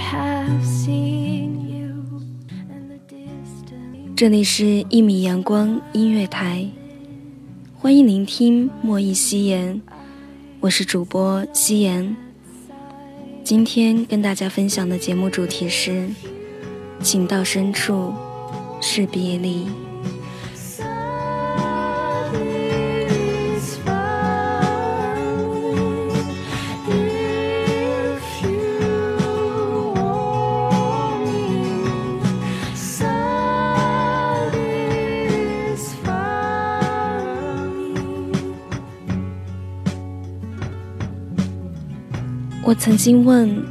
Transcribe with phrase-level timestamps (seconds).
[0.00, 2.22] Have seen you
[2.70, 2.98] and the
[4.16, 6.66] 这里是《一米阳光音乐台》，
[7.80, 9.80] 欢迎聆听莫弈夕颜，
[10.60, 12.16] 我是主播夕颜。
[13.44, 16.08] 今天跟大家分享的节目主题是
[17.02, 18.12] “情到深处
[18.80, 19.66] 是别离”。
[42.62, 43.64] 我曾经问，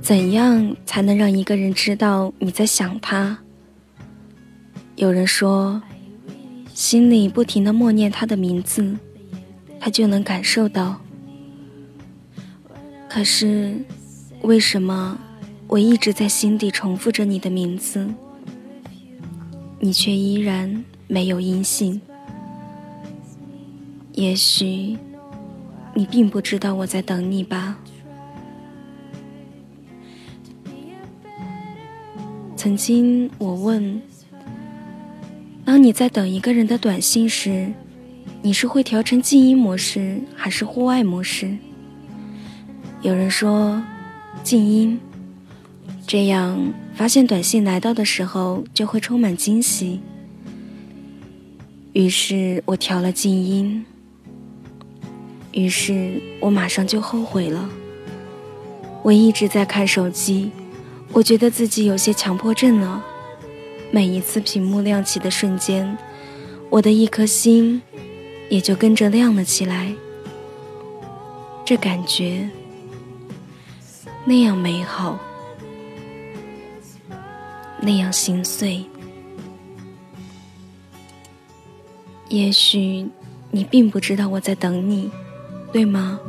[0.00, 3.38] 怎样才能让一个人知道你在想他？
[4.94, 5.80] 有人说，
[6.74, 8.94] 心里不停的默念他的名字，
[9.80, 11.00] 他就能感受到。
[13.08, 13.74] 可是，
[14.42, 15.18] 为什么
[15.66, 18.06] 我一直在心底重复着你的名字，
[19.80, 22.00] 你却依然没有音信？
[24.12, 24.98] 也许，
[25.94, 27.78] 你并不知道我在等你吧。
[32.66, 34.02] 曾经我问，
[35.64, 37.72] 当你在等一个人的短信时，
[38.42, 41.56] 你是会调成静音模式还是户外模式？
[43.02, 43.80] 有人说
[44.42, 44.98] 静音，
[46.08, 46.60] 这样
[46.92, 50.00] 发现短信来到的时候就会充满惊喜。
[51.92, 53.86] 于是我调了静音，
[55.52, 57.70] 于是我马上就后悔了。
[59.04, 60.50] 我一直在看手机。
[61.12, 63.04] 我觉得自己有些强迫症了。
[63.90, 65.96] 每一次屏幕亮起的瞬间，
[66.68, 67.80] 我的一颗心
[68.48, 69.94] 也就跟着亮了起来。
[71.64, 72.48] 这感觉
[74.24, 75.18] 那样美好，
[77.80, 78.84] 那样心碎。
[82.28, 83.08] 也许
[83.50, 85.10] 你并不知道我在等你，
[85.72, 86.20] 对吗？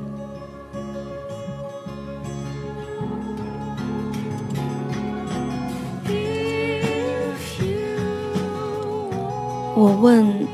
[10.00, 10.48] 问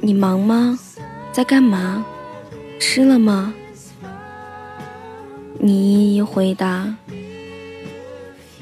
[0.00, 0.78] 你忙吗？
[1.32, 2.04] 在干嘛？
[2.78, 3.52] 吃了吗？
[5.58, 6.94] 你一一回答：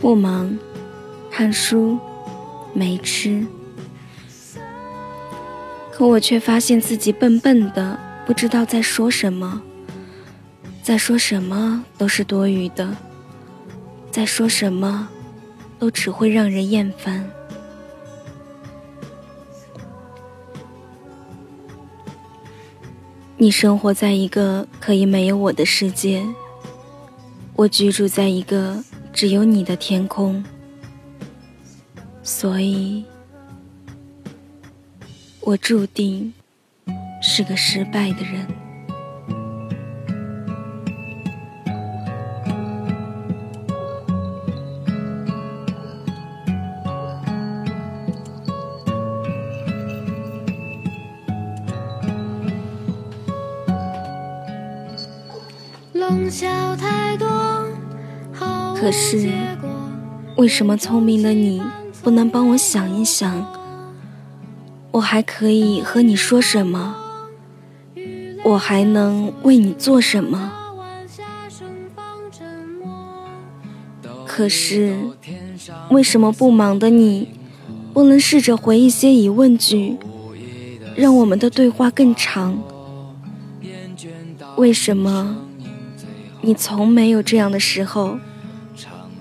[0.01, 0.59] 不忙，
[1.31, 1.99] 看书，
[2.73, 3.47] 没吃。
[5.93, 9.63] 可我却发现自己笨笨的，不知道在说什么，
[10.83, 12.97] 在说什么都是多余的，
[14.11, 15.09] 在说什么
[15.79, 17.31] 都只会让人厌烦。
[23.41, 26.27] 你生活在一个可以没有我的世界，
[27.55, 28.83] 我居住在一个
[29.13, 30.45] 只有你的天空，
[32.25, 33.05] 所以，
[35.41, 36.35] 我注定
[37.23, 38.45] 是个失败的人。
[58.77, 59.31] 可是
[60.37, 61.63] 为什么聪明的你
[62.03, 63.47] 不能帮我想一想？
[64.93, 66.95] 我还可以和你说什么？
[68.45, 70.53] 我还能为你做什么？
[74.27, 74.97] 可是，
[75.91, 77.31] 为什么不忙的你，
[77.93, 79.97] 不能试着回一些疑问句，
[80.95, 82.63] 让我们的对话更长？
[84.57, 85.37] 为什么
[86.41, 88.19] 你从没有这样的时候，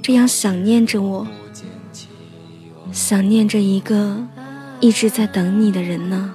[0.01, 1.27] 这样想念着我，
[2.91, 4.17] 想念着一个
[4.79, 6.33] 一直在等你的人呢？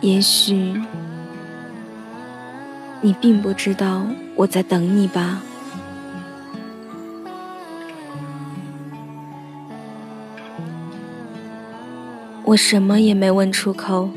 [0.00, 0.80] 也许
[3.00, 4.06] 你并不知道
[4.36, 5.42] 我在等你吧。
[12.44, 14.08] 我什么也没问出口，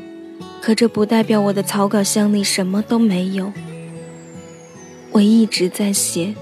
[0.62, 3.52] 可这不代表我的草稿箱里什么都没有。
[5.12, 6.34] 我一直在写，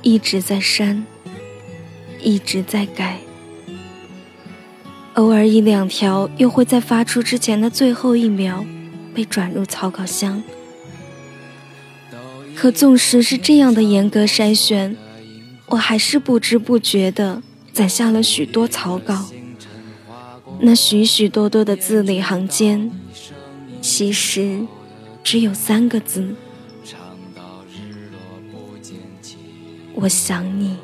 [0.00, 1.04] 一直在删，
[2.22, 3.18] 一直在改，
[5.14, 8.64] 偶尔一两条又会在发出之前的最后一秒
[9.12, 10.40] 被转入草稿箱。
[12.54, 14.96] 可纵使是这样的严格筛选，
[15.66, 17.42] 我还是不知不觉地
[17.72, 19.26] 攒下了许多草稿。
[20.60, 22.90] 那许许多多的字里行间，
[23.82, 24.64] 其实
[25.24, 26.34] 只有三个字：
[29.96, 30.76] 我想你。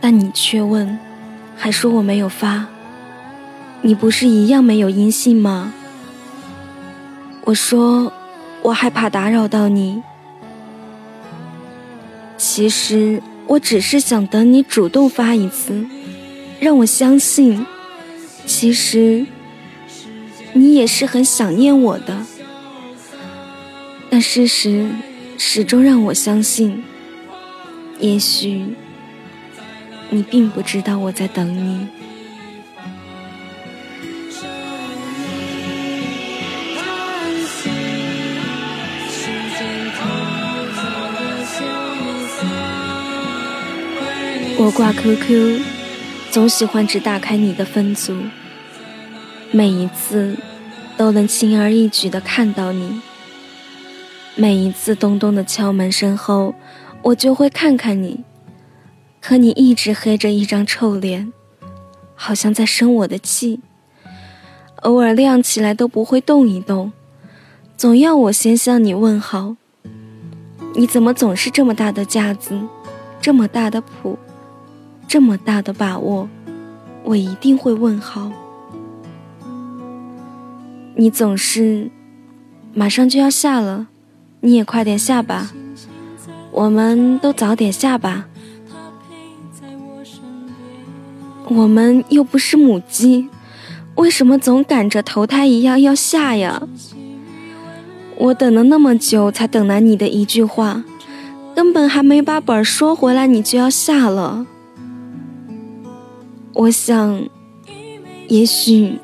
[0.00, 0.98] 但你却问，
[1.54, 2.66] 还说我没有发，
[3.82, 5.74] 你不是一样没有音信吗？
[7.44, 8.10] 我说，
[8.62, 10.02] 我害怕打扰到你。
[12.38, 13.22] 其实。
[13.50, 15.84] 我只是想等你主动发一次，
[16.60, 17.66] 让我相信，
[18.46, 19.26] 其实
[20.52, 22.19] 你也是很想念我的。
[24.10, 24.88] 但事实
[25.38, 26.82] 始终让我相信，
[28.00, 28.66] 也许
[30.10, 31.86] 你并不知道我在等你。
[44.58, 45.62] 我挂 QQ，
[46.30, 48.14] 总喜欢只打开你的分组，
[49.52, 50.36] 每一次
[50.96, 53.00] 都能轻而易举地看到你。
[54.36, 56.54] 每一次咚咚的敲门声后，
[57.02, 58.24] 我就会看看你，
[59.20, 61.32] 可你一直黑着一张臭脸，
[62.14, 63.60] 好像在生我的气。
[64.82, 66.90] 偶尔亮起来都不会动一动，
[67.76, 69.56] 总要我先向你问好。
[70.74, 72.58] 你怎么总是这么大的架子，
[73.20, 74.18] 这么大的谱？
[75.06, 76.28] 这么大的把握，
[77.02, 78.32] 我一定会问好。
[80.94, 81.90] 你总是
[82.72, 83.88] 马上就要下了，
[84.40, 85.52] 你也快点下吧。
[86.50, 88.26] 我们都早点下吧。
[91.48, 93.28] 我们又不是母鸡，
[93.96, 96.62] 为什么总赶着投胎一样要下呀？
[98.16, 100.84] 我等了那么久，才等来你的一句话，
[101.54, 104.46] 根本还没把本儿说回来，你就要下了。
[106.52, 107.24] 我想，
[108.28, 108.98] 也许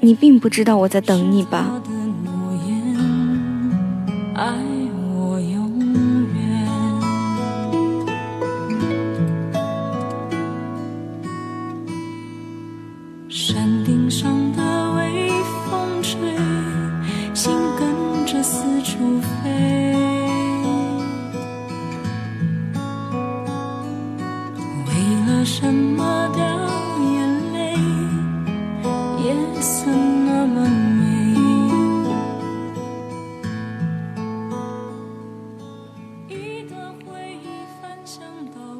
[0.00, 1.80] 你并不知道我在等你吧。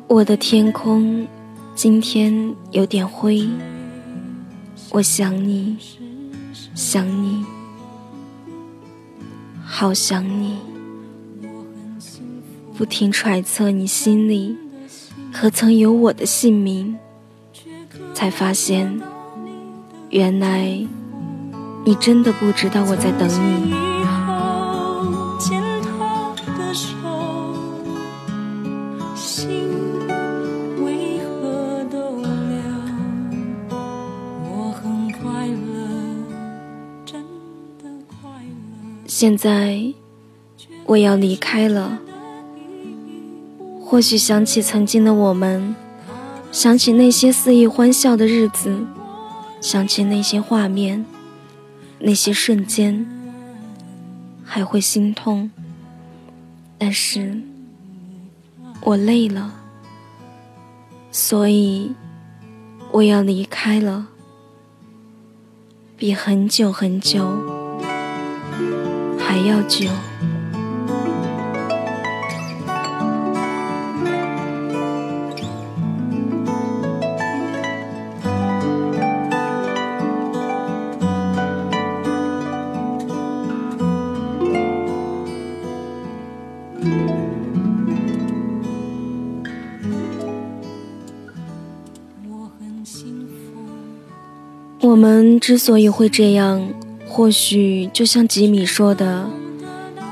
[0.06, 1.26] 我的天空
[1.75, 3.49] 今天有点灰，
[4.91, 5.79] 我想你，
[6.75, 7.44] 想你，
[9.64, 10.58] 好想你，
[12.76, 14.58] 不停揣测你心里
[15.32, 16.98] 可曾有我的姓名，
[18.13, 19.01] 才发现，
[20.10, 20.67] 原来
[21.84, 23.72] 你真的不知道我在等你。
[39.06, 39.93] 现在
[40.86, 41.98] 我要离开了，
[43.84, 45.76] 或许想起曾经的我们，
[46.50, 48.74] 想起那些肆意欢笑的日子，
[49.60, 51.05] 想起那些画面，
[51.98, 53.06] 那些瞬间，
[54.44, 55.50] 还会心痛。
[56.79, 57.40] 但是，
[58.81, 59.52] 我累了，
[61.10, 61.93] 所以
[62.90, 64.06] 我要离开了，
[65.96, 67.31] 比很久很久。
[69.19, 69.88] 还要久。
[94.91, 96.69] 我们之所以会这样。
[97.06, 99.31] 或许就像吉米说的，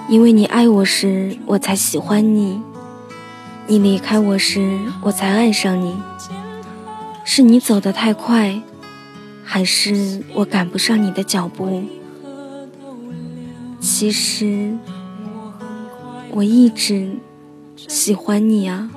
[0.08, 2.61] 因为你爱我时，我才喜欢你；
[3.66, 5.97] 你离开我时，我才爱上你。
[7.25, 8.62] 是你走得太快，
[9.42, 11.82] 还是我赶不上你的脚步？
[13.80, 14.76] 其实
[16.30, 17.16] 我一直
[17.76, 18.88] 喜欢你啊。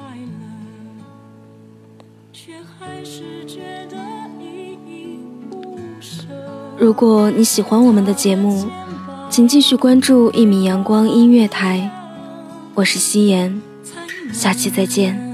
[6.82, 8.68] 如果你喜欢我们的节目，
[9.30, 11.92] 请继续关注一米阳光音乐台。
[12.74, 13.62] 我是夕颜，
[14.34, 15.31] 下期再见。